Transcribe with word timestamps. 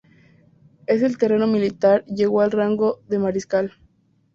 En 0.87 1.05
el 1.05 1.15
terreno 1.19 1.45
militar 1.45 2.03
llegó 2.07 2.41
al 2.41 2.49
rango 2.49 3.03
de 3.07 3.19
mariscal. 3.19 3.73